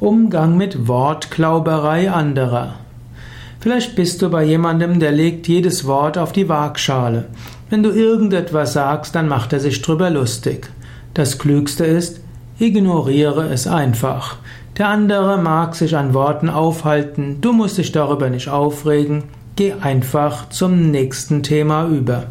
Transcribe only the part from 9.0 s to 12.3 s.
dann macht er sich drüber lustig. Das Klügste ist,